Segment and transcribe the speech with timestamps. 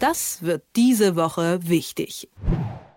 [0.00, 2.26] Das wird diese Woche wichtig.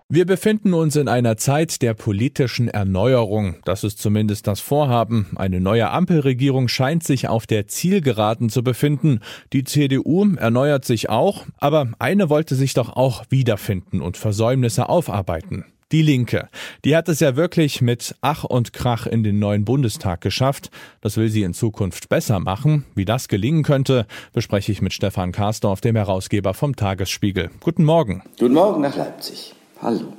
[0.07, 3.57] Wir befinden uns in einer Zeit der politischen Erneuerung.
[3.65, 5.27] Das ist zumindest das Vorhaben.
[5.35, 9.19] Eine neue Ampelregierung scheint sich auf der Zielgeraden zu befinden.
[9.51, 15.65] Die CDU erneuert sich auch, aber eine wollte sich doch auch wiederfinden und Versäumnisse aufarbeiten.
[15.93, 16.49] Die Linke.
[16.85, 20.71] Die hat es ja wirklich mit Ach und Krach in den neuen Bundestag geschafft.
[21.01, 22.83] Das will sie in Zukunft besser machen.
[22.95, 27.51] Wie das gelingen könnte, bespreche ich mit Stefan Karsdorf, dem Herausgeber vom Tagesspiegel.
[27.59, 28.23] Guten Morgen.
[28.39, 29.53] Guten Morgen nach Leipzig.
[29.83, 30.13] Hallo.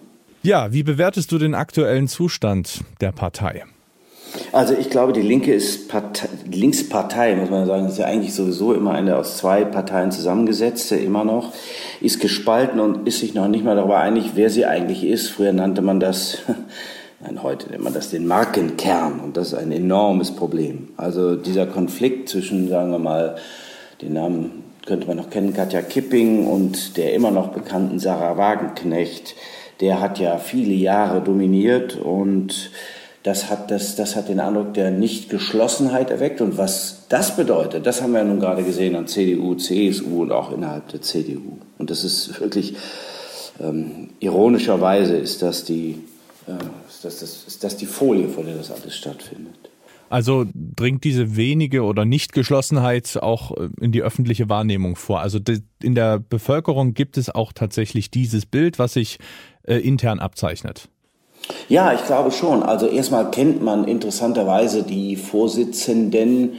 [0.45, 3.65] Ja, wie bewertest du den aktuellen Zustand der Partei?
[4.52, 8.73] Also ich glaube, die Linke ist Partei, Linkspartei, muss man sagen, ist ja eigentlich sowieso
[8.73, 11.52] immer eine aus zwei Parteien zusammengesetzte, immer noch,
[12.01, 15.29] ist gespalten und ist sich noch nicht mal darüber einig, wer sie eigentlich ist.
[15.29, 16.38] Früher nannte man das,
[17.20, 20.88] nein, heute nennt man das den Markenkern und das ist ein enormes Problem.
[20.96, 23.37] Also dieser Konflikt zwischen, sagen wir mal,
[24.02, 29.35] den Namen könnte man noch kennen, Katja Kipping und der immer noch bekannten Sarah Wagenknecht,
[29.80, 32.71] der hat ja viele Jahre dominiert und
[33.25, 36.43] das hat, das, das hat den Eindruck der Nichtgeschlossenheit erweckt.
[36.43, 40.30] Und was das bedeutet, das haben wir ja nun gerade gesehen an CDU, CSU und
[40.30, 41.59] auch innerhalb der CDU.
[41.79, 42.77] Und das ist wirklich,
[43.59, 46.02] ähm, ironischerweise ist das, die,
[46.47, 46.52] äh,
[46.87, 49.55] ist, das, das, ist das die Folie, vor der das alles stattfindet.
[50.11, 55.21] Also dringt diese wenige oder Nichtgeschlossenheit auch äh, in die öffentliche Wahrnehmung vor.
[55.23, 55.41] Also
[55.83, 59.19] in der Bevölkerung gibt es auch tatsächlich dieses Bild, was sich
[59.63, 60.91] äh, intern abzeichnet.
[61.68, 62.62] Ja, ich glaube schon.
[62.62, 66.53] Also erstmal kennt man interessanterweise die Vorsitzenden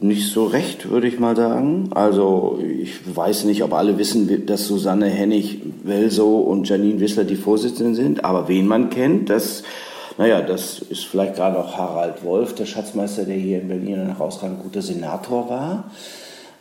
[0.00, 1.90] nicht so recht, würde ich mal sagen.
[1.92, 7.36] Also ich weiß nicht, ob alle wissen, dass Susanne Hennig, Welso und Janine Wissler die
[7.36, 9.64] Vorsitzenden sind, aber wen man kennt, das,
[10.16, 14.16] naja, das ist vielleicht gerade auch Harald Wolf, der Schatzmeister, der hier in Berlin ein
[14.16, 15.90] herausragend guter Senator war.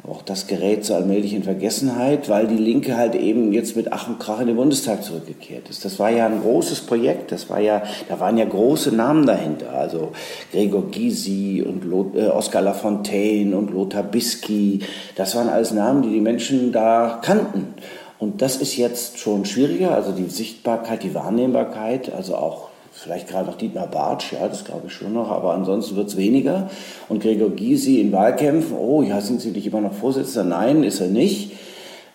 [0.03, 4.07] Auch das gerät so allmählich in Vergessenheit, weil die Linke halt eben jetzt mit Ach
[4.07, 5.83] und Krach in den Bundestag zurückgekehrt ist.
[5.83, 7.31] Das war ja ein großes Projekt.
[7.31, 9.73] Das war ja, da waren ja große Namen dahinter.
[9.73, 10.13] Also
[10.51, 14.79] Gregor Gysi und Lot, äh, Oskar Lafontaine und Lothar Bisky.
[15.15, 17.73] Das waren alles Namen, die die Menschen da kannten.
[18.19, 19.93] Und das ist jetzt schon schwieriger.
[19.93, 22.66] Also die Sichtbarkeit, die Wahrnehmbarkeit, also auch
[22.97, 26.17] vielleicht gerade noch Dietmar Bartsch, ja, das glaube ich schon noch, aber ansonsten wird es
[26.17, 26.69] weniger.
[27.09, 30.57] Und Gregor Gysi in Wahlkämpfen, oh ja, sind Sie nicht immer noch Vorsitzender?
[30.57, 31.53] Nein, ist er nicht.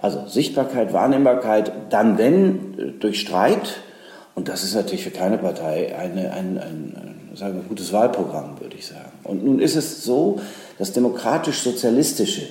[0.00, 3.76] Also Sichtbarkeit, Wahrnehmbarkeit, dann wenn, durch Streit.
[4.34, 8.59] Und das ist natürlich für keine Partei eine, ein, ein, ein, sagen wir, gutes Wahlprogramm,
[8.60, 9.12] würde ich sagen.
[9.22, 10.41] Und nun ist es so,
[10.78, 12.43] das demokratisch-sozialistische,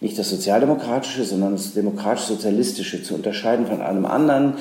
[0.00, 4.54] nicht das sozialdemokratische, sondern das demokratisch-sozialistische zu unterscheiden von einem anderen,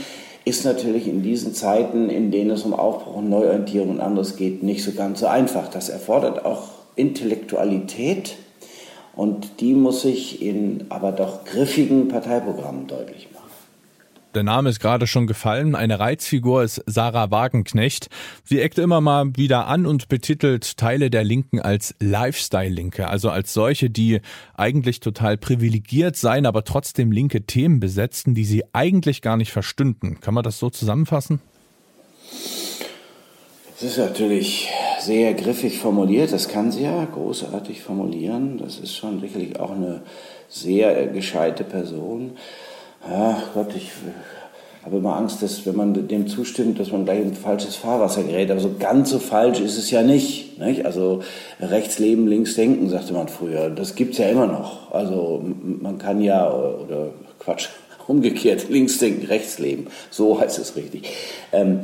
[0.50, 4.64] ist natürlich in diesen Zeiten, in denen es um Aufbruch und Neuorientierung und anderes geht,
[4.64, 5.70] nicht so ganz so einfach.
[5.70, 8.36] Das erfordert auch Intellektualität
[9.16, 13.38] und die muss sich in aber doch griffigen Parteiprogrammen deutlich machen.
[14.35, 15.73] Der Name ist gerade schon gefallen.
[15.73, 18.09] Eine Reizfigur ist Sarah Wagenknecht.
[18.44, 23.53] Sie eckt immer mal wieder an und betitelt Teile der Linken als Lifestyle-Linke, also als
[23.53, 24.22] solche, die
[24.53, 30.19] eigentlich total privilegiert seien, aber trotzdem linke Themen besetzten, die sie eigentlich gar nicht verstünden.
[30.19, 31.41] Kann man das so zusammenfassen?
[33.72, 34.69] Das ist natürlich
[35.00, 36.31] sehr griffig formuliert.
[36.34, 38.59] Das kann sie ja großartig formulieren.
[38.59, 40.03] Das ist schon sicherlich auch eine
[40.50, 42.38] sehr gescheite Person.
[43.08, 43.92] Ja, Gott, ich
[44.84, 48.52] habe immer Angst, dass wenn man dem zustimmt, dass man gleich in falsches Fahrwasser gerät.
[48.52, 50.60] Aber so ganz so falsch ist es ja nicht.
[50.60, 50.86] nicht?
[50.86, 51.22] Also
[51.60, 53.70] rechts leben, links denken, sagte man früher.
[53.70, 54.92] Das gibt es ja immer noch.
[54.92, 55.44] Also
[55.82, 57.70] man kann ja, oder Quatsch,
[58.08, 59.88] umgekehrt, links denken, rechts leben.
[60.10, 61.10] So heißt es richtig.
[61.52, 61.81] Ähm,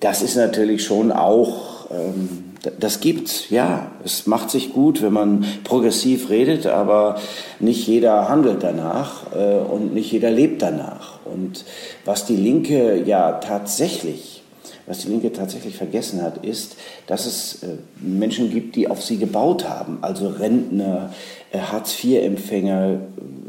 [0.00, 1.90] das ist natürlich schon auch...
[1.90, 3.90] Ähm, das gibt's, ja.
[4.04, 7.18] Es macht sich gut, wenn man progressiv redet, aber
[7.58, 11.20] nicht jeder handelt danach äh, und nicht jeder lebt danach.
[11.24, 11.64] Und
[12.04, 14.42] was die Linke ja tatsächlich,
[14.86, 16.76] was die Linke tatsächlich vergessen hat, ist,
[17.06, 21.12] dass es äh, Menschen gibt, die auf sie gebaut haben, also Rentner,
[21.52, 23.00] äh, Hartz-IV-Empfänger,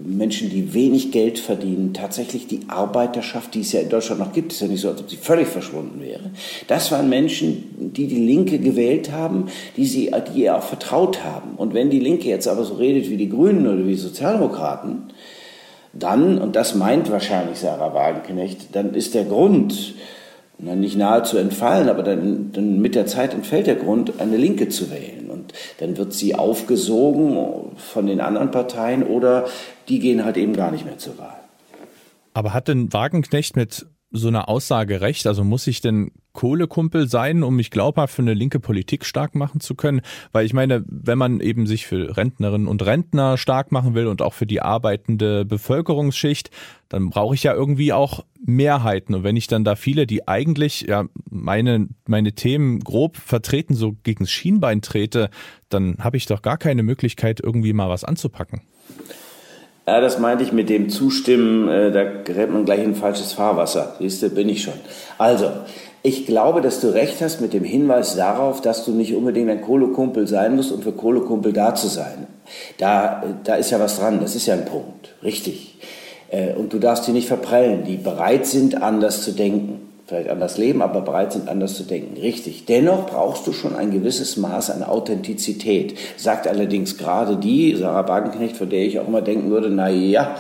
[0.04, 4.52] Menschen, die wenig Geld verdienen, tatsächlich die Arbeiterschaft, die es ja in Deutschland noch gibt,
[4.52, 6.32] ist ja nicht so, als ob sie völlig verschwunden wäre.
[6.68, 11.56] Das waren Menschen, die die Linke gewählt haben, die sie, die ihr auch vertraut haben.
[11.58, 15.12] Und wenn die Linke jetzt aber so redet wie die Grünen oder wie die Sozialdemokraten,
[15.94, 19.96] dann, und das meint wahrscheinlich Sarah Wagenknecht, dann ist der Grund,
[20.62, 24.92] nicht nahezu entfallen, aber dann, dann mit der Zeit entfällt der Grund, eine Linke zu
[24.92, 25.30] wählen.
[25.30, 29.46] Und dann wird sie aufgesogen von den anderen Parteien oder
[29.92, 31.40] die gehen halt eben gar nicht mehr zur Wahl.
[32.34, 35.28] Aber hat denn Wagenknecht mit so eine Aussage recht?
[35.28, 39.60] Also muss ich denn Kohlekumpel sein, um mich glaubhaft für eine linke Politik stark machen
[39.60, 40.02] zu können?
[40.32, 44.22] Weil ich meine, wenn man eben sich für Rentnerinnen und Rentner stark machen will und
[44.22, 46.52] auch für die arbeitende Bevölkerungsschicht,
[46.88, 49.14] dann brauche ich ja irgendwie auch Mehrheiten.
[49.14, 53.94] Und wenn ich dann da viele, die eigentlich ja meine, meine Themen grob vertreten, so
[54.04, 55.30] gegen das Schienbein trete,
[55.68, 58.62] dann habe ich doch gar keine Möglichkeit, irgendwie mal was anzupacken.
[59.88, 63.96] Ja, das meinte ich mit dem Zustimmen, äh, da gerät man gleich in falsches Fahrwasser.
[64.00, 64.76] Siehst du, bin ich schon.
[65.18, 65.50] Also,
[66.04, 69.62] ich glaube, dass du recht hast mit dem Hinweis darauf, dass du nicht unbedingt ein
[69.62, 72.28] Kohlekumpel sein musst, um für Kohlekumpel da zu sein.
[72.78, 75.78] Da, da ist ja was dran, das ist ja ein Punkt, richtig.
[76.30, 80.58] Äh, und du darfst die nicht verprellen, die bereit sind, anders zu denken vielleicht anders
[80.58, 82.20] leben, aber bereit sind, anders zu denken.
[82.20, 82.66] Richtig.
[82.66, 85.98] Dennoch brauchst du schon ein gewisses Maß an Authentizität.
[86.18, 90.36] Sagt allerdings gerade die, Sarah Wagenknecht, von der ich auch immer denken würde, na ja,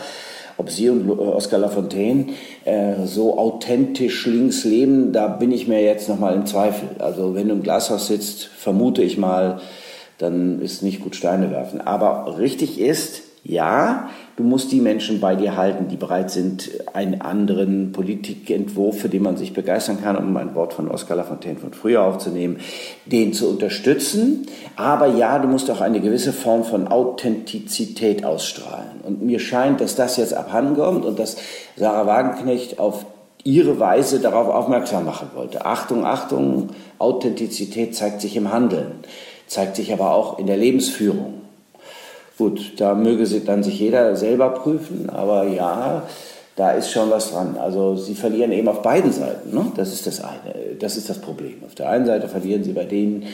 [0.57, 2.25] ob sie und Oskar Lafontaine
[2.65, 6.89] äh, so authentisch links leben, da bin ich mir jetzt nochmal im Zweifel.
[6.99, 9.61] Also wenn du im Glashaus sitzt, vermute ich mal,
[10.17, 11.79] dann ist nicht gut Steine werfen.
[11.79, 17.21] Aber richtig ist, ja, du musst die Menschen bei dir halten, die bereit sind, einen
[17.21, 21.73] anderen Politikentwurf, für den man sich begeistern kann, um ein Wort von Oskar Lafontaine von
[21.73, 22.57] früher aufzunehmen,
[23.05, 24.47] den zu unterstützen.
[24.75, 29.01] Aber ja, du musst auch eine gewisse Form von Authentizität ausstrahlen.
[29.03, 31.37] Und mir scheint, dass das jetzt abhanden kommt und dass
[31.75, 33.05] Sarah Wagenknecht auf
[33.43, 35.65] ihre Weise darauf aufmerksam machen wollte.
[35.65, 36.69] Achtung, Achtung,
[36.99, 38.99] Authentizität zeigt sich im Handeln,
[39.47, 41.40] zeigt sich aber auch in der Lebensführung.
[42.41, 46.07] Gut, da möge dann sich jeder selber prüfen, aber ja,
[46.55, 47.55] da ist schon was dran.
[47.55, 49.53] Also sie verlieren eben auf beiden Seiten.
[49.53, 49.71] Ne?
[49.75, 50.75] Das ist das eine.
[50.79, 51.57] Das ist das Problem.
[51.63, 53.25] Auf der einen Seite verlieren sie bei denen,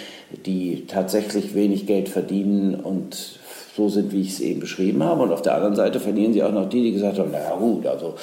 [0.46, 3.40] die tatsächlich wenig Geld verdienen und
[3.78, 5.24] so sind, wie ich es eben beschrieben habe.
[5.24, 7.88] Und auf der anderen Seite verlieren sie auch noch die, die gesagt haben, naja gut,
[7.88, 8.16] also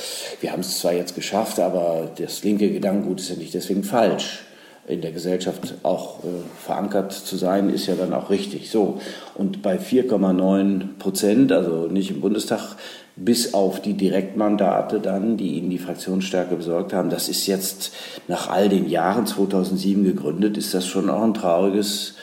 [0.42, 4.42] wir haben es zwar jetzt geschafft, aber das linke Gedankengut ist ja nicht deswegen falsch
[4.86, 6.28] in der Gesellschaft auch äh,
[6.62, 8.70] verankert zu sein, ist ja dann auch richtig.
[8.70, 9.00] So.
[9.34, 12.76] Und bei 4,9 Prozent, also nicht im Bundestag,
[13.16, 17.94] bis auf die Direktmandate dann, die ihnen die Fraktionsstärke besorgt haben, das ist jetzt
[18.28, 22.16] nach all den Jahren 2007 gegründet, ist das schon auch ein trauriges,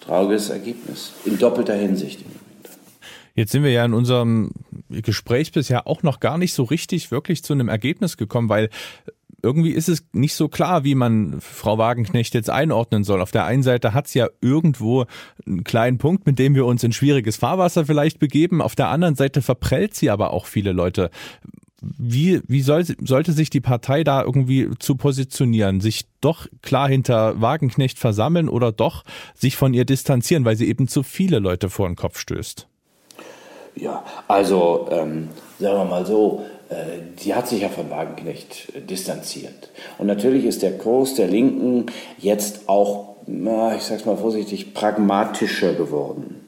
[0.00, 1.12] trauriges Ergebnis.
[1.24, 2.20] In doppelter Hinsicht.
[3.34, 4.52] Jetzt sind wir ja in unserem
[4.90, 8.70] Gespräch bisher auch noch gar nicht so richtig wirklich zu einem Ergebnis gekommen, weil
[9.44, 13.20] irgendwie ist es nicht so klar, wie man Frau Wagenknecht jetzt einordnen soll.
[13.20, 15.04] Auf der einen Seite hat es ja irgendwo
[15.46, 18.62] einen kleinen Punkt, mit dem wir uns in schwieriges Fahrwasser vielleicht begeben.
[18.62, 21.10] Auf der anderen Seite verprellt sie aber auch viele Leute.
[21.80, 25.82] Wie, wie soll, sollte sich die Partei da irgendwie zu positionieren?
[25.82, 29.04] Sich doch klar hinter Wagenknecht versammeln oder doch
[29.34, 32.66] sich von ihr distanzieren, weil sie eben zu viele Leute vor den Kopf stößt?
[33.76, 36.46] Ja, also ähm, sagen wir mal so,
[37.22, 39.70] die äh, hat sich ja von Wagenknecht distanziert.
[39.98, 41.86] Und natürlich ist der Kurs der Linken
[42.18, 46.44] jetzt auch, ich sag's mal vorsichtig, pragmatischer geworden.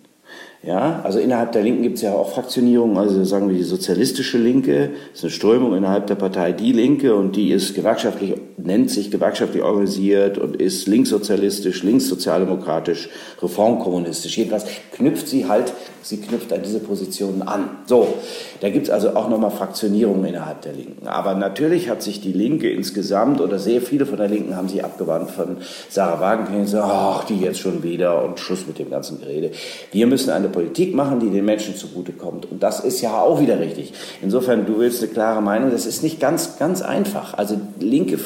[0.66, 4.36] Ja, also innerhalb der Linken gibt es ja auch Fraktionierungen, also sagen wir die sozialistische
[4.36, 9.12] Linke, ist eine Strömung innerhalb der Partei Die Linke und die ist gewerkschaftlich, nennt sich
[9.12, 14.38] gewerkschaftlich organisiert und ist linkssozialistisch, linkssozialdemokratisch, reformkommunistisch.
[14.38, 15.72] Jedenfalls knüpft sie halt,
[16.08, 17.68] sie knüpft an diese Positionen an.
[17.86, 18.14] So,
[18.60, 21.08] da gibt es also auch nochmal Fraktionierungen innerhalb der Linken.
[21.08, 24.84] Aber natürlich hat sich die Linke insgesamt oder sehr viele von der Linken haben sich
[24.84, 25.58] abgewandt von
[25.88, 29.50] Sarah Wagenknecht, so, ach, die jetzt schon wieder und Schluss mit dem ganzen Gerede.
[29.90, 32.50] Wir müssen eine Politik machen, die den Menschen zugutekommt.
[32.50, 33.92] Und das ist ja auch wieder richtig.
[34.22, 37.34] Insofern, du willst eine klare Meinung, das ist nicht ganz, ganz einfach.
[37.34, 38.18] Also Linke,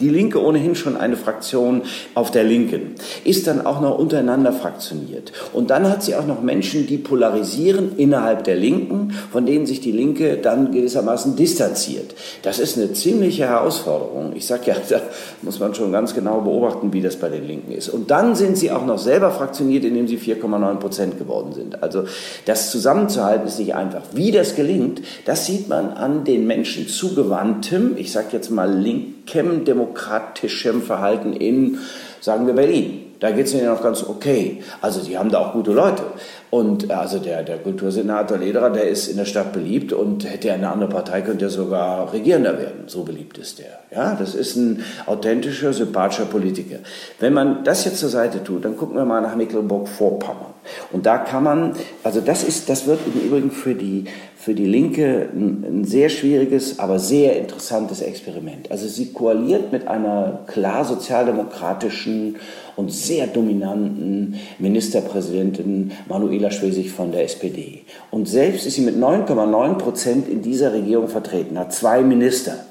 [0.00, 1.82] die Linke ohnehin schon eine Fraktion
[2.14, 5.32] auf der Linken, ist dann auch noch untereinander fraktioniert.
[5.52, 9.80] Und dann hat sie auch noch Menschen, die polarisieren innerhalb der Linken, von denen sich
[9.80, 12.14] die Linke dann gewissermaßen distanziert.
[12.42, 14.32] Das ist eine ziemliche Herausforderung.
[14.34, 15.00] Ich sage ja, da
[15.42, 17.88] muss man schon ganz genau beobachten, wie das bei den Linken ist.
[17.88, 21.82] Und dann sind sie auch noch selber fraktioniert, indem sie 4,9 Prozent geworden sind.
[21.82, 22.04] Also
[22.44, 24.02] das zusammenzuhalten ist nicht einfach.
[24.12, 29.64] Wie das gelingt, das sieht man an den Menschen zugewandtem, ich sage jetzt mal linkem
[29.64, 31.78] demokratischem Verhalten in,
[32.20, 33.03] sagen wir, Berlin.
[33.24, 34.62] Da geht es ihnen noch ganz okay.
[34.82, 36.02] Also die haben da auch gute Leute.
[36.50, 40.48] Und äh, also der, der Kultursenator Lederer, der ist in der Stadt beliebt und hätte
[40.48, 42.84] er eine andere Partei, könnte er sogar Regierender werden.
[42.86, 43.78] So beliebt ist der.
[43.90, 46.80] Ja, das ist ein authentischer, sympathischer Politiker.
[47.18, 50.52] Wenn man das jetzt zur Seite tut, dann gucken wir mal nach Mecklenburg-Vorpommern.
[50.92, 54.04] Und da kann man, also das ist, das wird im Übrigen für die,
[54.44, 58.70] für die Linke ein, ein sehr schwieriges, aber sehr interessantes Experiment.
[58.70, 62.36] Also sie koaliert mit einer klar sozialdemokratischen
[62.76, 67.84] und sehr dominanten Ministerpräsidentin Manuela Schwesig von der SPD.
[68.10, 72.66] Und selbst ist sie mit 9,9 Prozent in dieser Regierung vertreten, hat zwei Minister.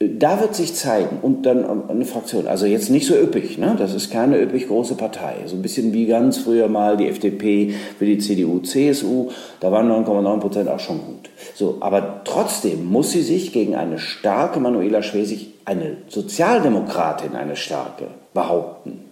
[0.00, 3.76] Da wird sich zeigen und dann eine Fraktion, also jetzt nicht so üppig, ne?
[3.78, 7.74] das ist keine üppig große Partei, so ein bisschen wie ganz früher mal die FDP
[7.96, 11.30] für die CDU, CSU, da waren 9,9 Prozent auch schon gut.
[11.54, 18.08] So, aber trotzdem muss sie sich gegen eine starke Manuela Schwesig, eine Sozialdemokratin, eine starke,
[18.34, 19.04] behaupten.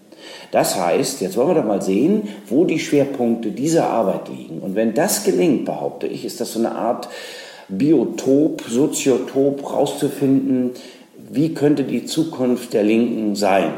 [0.51, 4.59] Das heißt, jetzt wollen wir doch mal sehen, wo die Schwerpunkte dieser Arbeit liegen.
[4.59, 7.09] Und wenn das gelingt, behaupte ich, ist das so eine Art
[7.79, 10.71] Biotop, Soziotop rauszufinden,
[11.31, 13.73] wie könnte die Zukunft der Linken sein.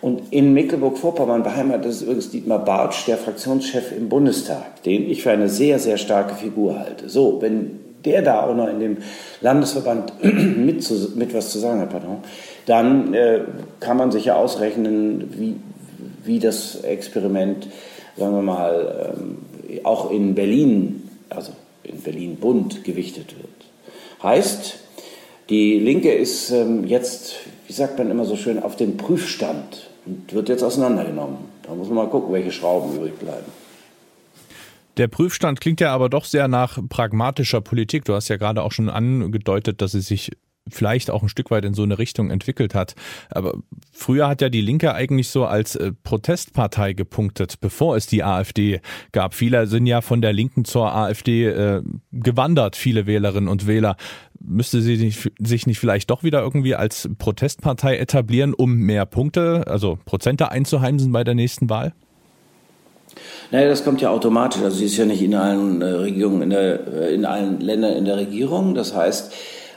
[0.00, 5.30] Und in Mecklenburg-Vorpommern beheimatet ist übrigens Dietmar Bartsch, der Fraktionschef im Bundestag, den ich für
[5.30, 7.08] eine sehr, sehr starke Figur halte.
[7.08, 8.96] So, wenn der da auch noch in dem
[9.40, 12.18] Landesverband mit, zu, mit was zu sagen hat, pardon,
[12.66, 13.40] dann äh,
[13.80, 15.56] kann man sich ja ausrechnen, wie,
[16.22, 17.68] wie das Experiment,
[18.16, 19.38] sagen wir mal, ähm,
[19.84, 21.52] auch in Berlin, also
[21.84, 23.48] in Berlin-Bund gewichtet wird.
[24.22, 24.78] Heißt,
[25.50, 27.34] die Linke ist ähm, jetzt,
[27.66, 31.36] wie sagt man immer so schön, auf dem Prüfstand und wird jetzt auseinandergenommen.
[31.62, 33.46] Da muss man mal gucken, welche Schrauben übrig bleiben.
[34.96, 38.04] Der Prüfstand klingt ja aber doch sehr nach pragmatischer Politik.
[38.04, 40.30] Du hast ja gerade auch schon angedeutet, dass sie sich
[40.68, 42.94] vielleicht auch ein Stück weit in so eine Richtung entwickelt hat.
[43.30, 43.54] Aber
[43.92, 48.80] früher hat ja die Linke eigentlich so als äh, Protestpartei gepunktet, bevor es die AfD
[49.12, 49.34] gab.
[49.34, 53.96] Viele sind ja von der Linken zur AfD äh, gewandert, viele Wählerinnen und Wähler.
[54.40, 59.64] Müsste sie sich, sich nicht vielleicht doch wieder irgendwie als Protestpartei etablieren, um mehr Punkte,
[59.66, 61.94] also Prozente einzuheimsen bei der nächsten Wahl?
[63.50, 64.62] Naja, das kommt ja automatisch.
[64.62, 67.92] Also sie ist ja nicht in allen äh, Regierungen, in, der, äh, in allen Ländern
[67.94, 68.74] in der Regierung.
[68.74, 69.32] Das heißt,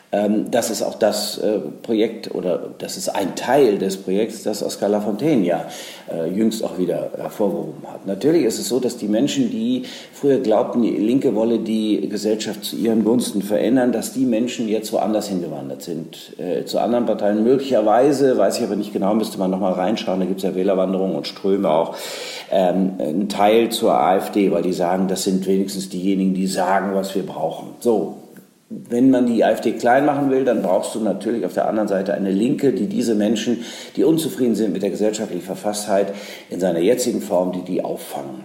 [0.10, 4.88] das ist auch das äh, Projekt oder das ist ein Teil des Projekts, das Oskar
[4.88, 5.66] Lafontaine ja
[6.10, 8.08] äh, jüngst auch wieder hervorgehoben hat.
[8.08, 9.84] Natürlich ist es so, dass die Menschen, die
[10.14, 14.94] früher glaubten, die Linke wolle die Gesellschaft zu ihren Gunsten verändern, dass die Menschen jetzt
[14.94, 17.44] woanders hingewandert sind, äh, zu anderen Parteien.
[17.44, 21.18] Möglicherweise, weiß ich aber nicht genau, müsste man nochmal reinschauen, da gibt es ja Wählerwanderungen
[21.18, 21.98] und Ströme auch,
[22.50, 27.14] ähm, ein Teil zur AfD, weil die sagen, das sind wenigstens diejenigen, die sagen, was
[27.14, 27.72] wir brauchen.
[27.82, 28.16] So,
[28.70, 32.14] wenn man die AfD klein machen will, dann brauchst du natürlich auf der anderen Seite
[32.14, 33.64] eine Linke, die diese Menschen,
[33.96, 36.14] die unzufrieden sind mit der gesellschaftlichen Verfasstheit
[36.50, 38.44] in seiner jetzigen Form, die die auffangen.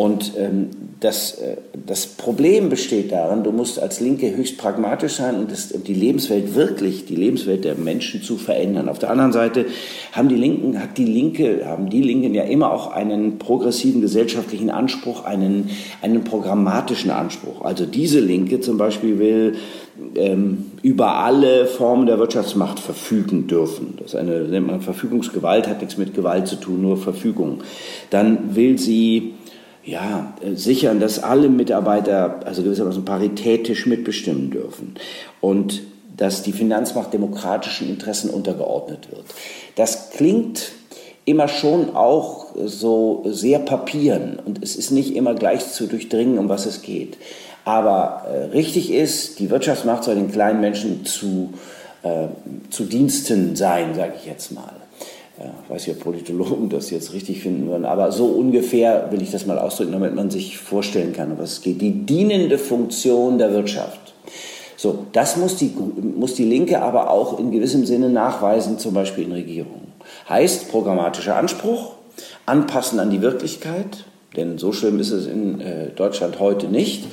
[0.00, 5.34] Und ähm, das, äh, das Problem besteht darin, du musst als Linke höchst pragmatisch sein
[5.36, 8.88] und, das, und die Lebenswelt wirklich, die Lebenswelt der Menschen zu verändern.
[8.88, 9.66] Auf der anderen Seite
[10.12, 14.70] haben die Linken, hat die Linke, haben die Linken ja immer auch einen progressiven gesellschaftlichen
[14.70, 15.68] Anspruch, einen,
[16.00, 17.60] einen programmatischen Anspruch.
[17.60, 19.56] Also diese Linke zum Beispiel will
[20.14, 23.98] ähm, über alle Formen der Wirtschaftsmacht verfügen dürfen.
[24.02, 27.58] Das eine, nennt man Verfügungsgewalt, hat nichts mit Gewalt zu tun, nur Verfügung.
[28.08, 29.34] Dann will sie
[29.84, 34.94] ja, äh, sichern, dass alle Mitarbeiter also gewissermaßen paritätisch mitbestimmen dürfen
[35.40, 35.82] und
[36.16, 39.24] dass die Finanzmacht demokratischen Interessen untergeordnet wird.
[39.76, 40.72] Das klingt
[41.24, 46.48] immer schon auch so sehr papieren und es ist nicht immer gleich zu durchdringen, um
[46.48, 47.16] was es geht.
[47.64, 51.54] Aber äh, richtig ist, die Wirtschaftsmacht soll den kleinen Menschen zu,
[52.02, 52.28] äh,
[52.70, 54.72] zu Diensten sein, sage ich jetzt mal.
[55.64, 59.46] Ich weiß nicht, Politologen das jetzt richtig finden würden, aber so ungefähr will ich das
[59.46, 61.80] mal ausdrücken, damit man sich vorstellen kann, um was es geht.
[61.80, 64.14] Die dienende Funktion der Wirtschaft.
[64.76, 65.72] So, das muss die,
[66.16, 69.92] muss die Linke aber auch in gewissem Sinne nachweisen, zum Beispiel in Regierungen.
[70.28, 71.92] Heißt programmatischer Anspruch,
[72.46, 74.04] anpassen an die Wirklichkeit,
[74.36, 77.04] denn so schlimm ist es in äh, Deutschland heute nicht,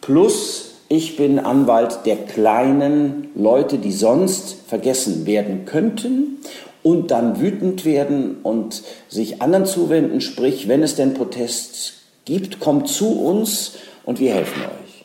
[0.00, 6.38] plus ich bin Anwalt der kleinen Leute, die sonst vergessen werden könnten
[6.82, 12.88] und dann wütend werden und sich anderen zuwenden, sprich, wenn es denn Protest gibt, kommt
[12.88, 15.04] zu uns und wir helfen euch.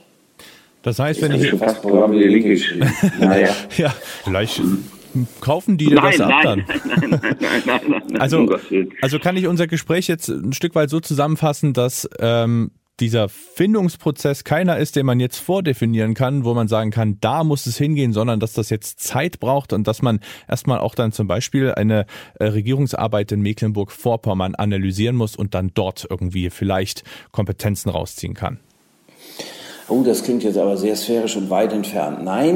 [0.83, 2.59] Das heißt, wenn ich fast Programm die Linke
[3.19, 3.49] naja.
[3.77, 4.61] ja, vielleicht
[5.41, 6.99] kaufen die nein, das ab nein, dann?
[7.01, 7.21] Nein,
[7.65, 8.57] nein, nein, nein, also,
[9.01, 14.43] also kann ich unser Gespräch jetzt ein Stück weit so zusammenfassen, dass ähm, dieser Findungsprozess
[14.43, 18.13] keiner ist, den man jetzt vordefinieren kann, wo man sagen kann, da muss es hingehen,
[18.13, 22.05] sondern dass das jetzt Zeit braucht und dass man erstmal auch dann zum Beispiel eine
[22.39, 28.59] äh, Regierungsarbeit in Mecklenburg-Vorpommern analysieren muss und dann dort irgendwie vielleicht Kompetenzen rausziehen kann.
[29.91, 32.23] Oh, das klingt jetzt aber sehr sphärisch und weit entfernt.
[32.23, 32.53] Nein,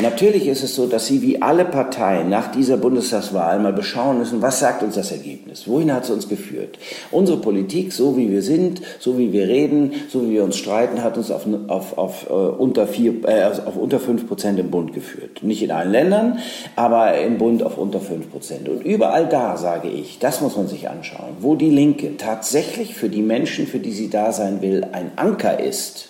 [0.00, 4.40] natürlich ist es so, dass Sie wie alle Parteien nach dieser Bundestagswahl mal beschauen müssen,
[4.40, 5.68] was sagt uns das Ergebnis?
[5.68, 6.78] Wohin hat es uns geführt?
[7.10, 11.02] Unsere Politik, so wie wir sind, so wie wir reden, so wie wir uns streiten,
[11.04, 14.94] hat uns auf, auf, auf, äh, unter, vier, äh, auf unter fünf Prozent im Bund
[14.94, 15.42] geführt.
[15.42, 16.38] Nicht in allen Ländern,
[16.74, 18.66] aber im Bund auf unter fünf Prozent.
[18.66, 23.10] Und überall da, sage ich, das muss man sich anschauen, wo die Linke tatsächlich für
[23.10, 26.07] die Menschen, für die sie da sein will, ein Anker ist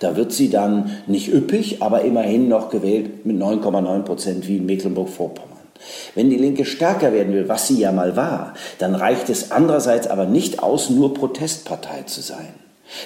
[0.00, 4.66] Da wird sie dann nicht üppig, aber immerhin noch gewählt mit 9,9 Prozent wie in
[4.66, 5.58] Mecklenburg-Vorpommern.
[6.14, 10.06] Wenn die Linke stärker werden will, was sie ja mal war, dann reicht es andererseits
[10.06, 12.54] aber nicht aus, nur Protestpartei zu sein.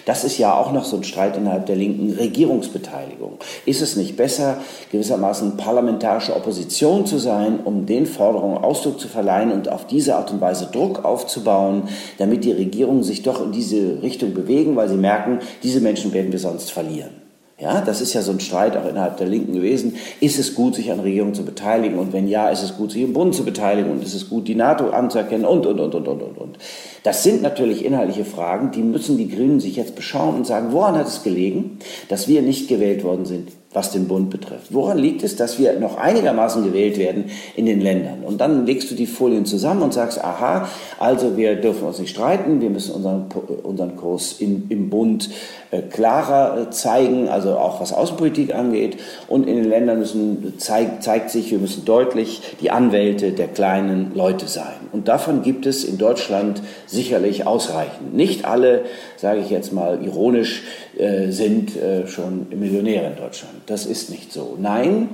[0.04, 3.38] Das ist ja auch noch so ein Streit innerhalb der linken Regierungsbeteiligung.
[3.66, 4.58] Ist es nicht besser,
[4.90, 10.30] gewissermaßen parlamentarische Opposition zu sein, um den Forderungen Ausdruck zu verleihen und auf diese Art
[10.30, 14.96] und Weise Druck aufzubauen, damit die Regierungen sich doch in diese Richtung bewegen, weil sie
[14.96, 17.21] merken, diese Menschen werden wir sonst verlieren.
[17.58, 19.96] Ja, das ist ja so ein Streit auch innerhalb der Linken gewesen.
[20.20, 21.98] Ist es gut, sich an Regierungen zu beteiligen?
[21.98, 23.90] Und wenn ja, ist es gut, sich im Bund zu beteiligen?
[23.90, 25.44] Und ist es gut, die NATO anzuerkennen?
[25.44, 26.58] Und, und, und, und, und, und, und.
[27.04, 30.96] Das sind natürlich inhaltliche Fragen, die müssen die Grünen sich jetzt beschauen und sagen, woran
[30.96, 31.78] hat es gelegen,
[32.08, 33.50] dass wir nicht gewählt worden sind?
[33.72, 34.68] Was den Bund betrifft.
[34.70, 37.26] Woran liegt es, dass wir noch einigermaßen gewählt werden
[37.56, 38.22] in den Ländern?
[38.24, 42.10] Und dann legst du die Folien zusammen und sagst, aha, also wir dürfen uns nicht
[42.10, 43.26] streiten, wir müssen unseren,
[43.62, 45.30] unseren Kurs in, im Bund
[45.70, 48.98] äh, klarer äh, zeigen, also auch was Außenpolitik angeht.
[49.26, 54.12] Und in den Ländern müssen, zeig, zeigt sich, wir müssen deutlich die Anwälte der kleinen
[54.14, 54.74] Leute sein.
[54.92, 58.14] Und davon gibt es in Deutschland sicherlich ausreichend.
[58.14, 58.82] Nicht alle,
[59.16, 60.62] sage ich jetzt mal ironisch,
[60.98, 63.61] äh, sind äh, schon Millionäre in Deutschland.
[63.66, 64.56] Das ist nicht so.
[64.60, 65.10] Nein,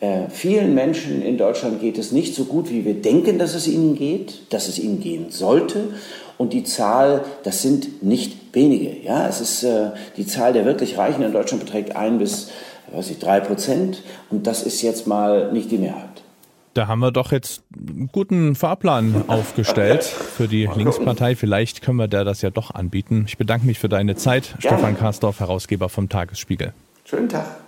[0.00, 3.66] äh, vielen Menschen in Deutschland geht es nicht so gut, wie wir denken, dass es
[3.66, 5.94] ihnen geht, dass es ihnen gehen sollte.
[6.36, 8.96] Und die Zahl, das sind nicht wenige.
[9.04, 12.48] Ja, es ist äh, die Zahl der wirklich Reichen in Deutschland beträgt ein bis
[12.92, 14.02] weiß ich, drei Prozent.
[14.30, 16.22] Und das ist jetzt mal nicht die Mehrheit.
[16.74, 21.34] Da haben wir doch jetzt einen guten Fahrplan aufgestellt für die Linkspartei.
[21.34, 23.24] Vielleicht können wir der das ja doch anbieten.
[23.26, 24.54] Ich bedanke mich für deine Zeit.
[24.60, 24.78] Gerne.
[24.78, 26.72] Stefan Karsdorf, Herausgeber vom Tagesspiegel.
[27.04, 27.67] Schönen Tag.